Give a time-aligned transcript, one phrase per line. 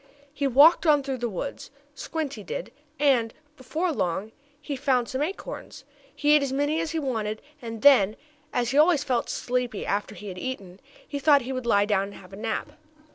[0.33, 5.21] He walked on through the woods, Squinty did, and, before very long, he found some
[5.21, 5.83] acorns.
[6.15, 8.15] He ate as many as he wanted and then,
[8.51, 12.05] as he always felt sleepy after he had eaten, he thought he would lie down
[12.05, 12.71] and have a nap.